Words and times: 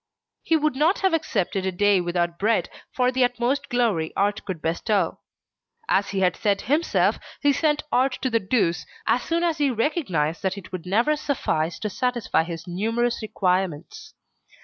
He 0.41 0.57
would 0.57 0.75
not 0.75 1.01
have 1.01 1.13
accepted 1.13 1.63
a 1.63 1.71
day 1.71 2.01
without 2.01 2.39
bread, 2.39 2.71
for 2.91 3.11
the 3.11 3.23
utmost 3.23 3.69
glory 3.69 4.11
art 4.17 4.43
could 4.45 4.59
bestow. 4.59 5.19
As 5.87 6.09
he 6.09 6.21
had 6.21 6.35
said 6.35 6.61
himself, 6.61 7.19
he 7.39 7.53
sent 7.53 7.83
art 7.91 8.17
to 8.23 8.31
the 8.31 8.39
deuce, 8.39 8.87
as 9.05 9.21
soon 9.21 9.43
as 9.43 9.59
he 9.59 9.69
recognised 9.69 10.41
that 10.41 10.57
it 10.57 10.71
would 10.71 10.87
never 10.87 11.15
suffice 11.15 11.77
to 11.77 11.89
satisfy 11.91 12.41
his 12.41 12.67
numerous 12.67 13.21
requirements. 13.21 14.15